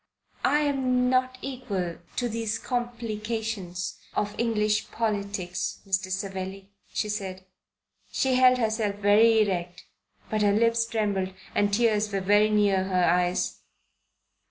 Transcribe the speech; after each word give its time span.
"I 0.43 0.61
am 0.61 1.11
not 1.11 1.37
equal 1.43 1.97
to 2.15 2.27
these 2.27 2.57
complications 2.57 3.99
of 4.15 4.33
English 4.39 4.89
politics, 4.89 5.79
Mr. 5.85 6.09
Savelli," 6.09 6.71
she 6.91 7.07
said. 7.07 7.45
She 8.11 8.33
held 8.33 8.57
herself 8.57 8.95
very 8.95 9.43
erect, 9.43 9.85
but 10.27 10.41
her 10.41 10.53
lips 10.53 10.87
trembled 10.87 11.35
and 11.53 11.71
tears 11.71 12.11
were 12.11 12.19
very 12.19 12.49
near 12.49 12.83
her 12.85 13.03
eyes. 13.03 13.59